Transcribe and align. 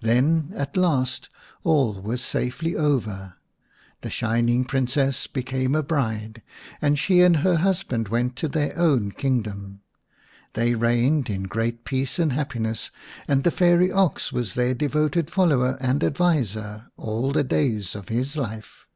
Then 0.00 0.52
at 0.54 0.74
last 0.74 1.28
all 1.62 2.00
was 2.00 2.22
safely 2.22 2.74
over. 2.74 3.34
The 4.00 4.08
Shining 4.08 4.64
Princess 4.64 5.26
became 5.26 5.74
a 5.74 5.82
bride, 5.82 6.40
and 6.80 6.98
she 6.98 7.20
and 7.20 7.36
her 7.36 7.56
husband 7.56 8.08
went 8.08 8.36
to 8.36 8.48
their 8.48 8.72
own 8.78 9.12
kingdom. 9.12 9.82
They 10.54 10.72
reigned 10.74 11.28
in 11.28 11.42
great 11.42 11.84
peace 11.84 12.18
and 12.18 12.32
happiness, 12.32 12.90
and 13.28 13.44
the 13.44 13.50
fairy 13.50 13.92
ox 13.92 14.32
was 14.32 14.54
their 14.54 14.72
devoted 14.72 15.28
follower 15.30 15.76
and 15.78 16.02
adviser 16.02 16.86
all 16.96 17.30
the 17.32 17.44
days 17.44 17.94
of 17.94 18.08
his 18.08 18.34
life. 18.34 18.86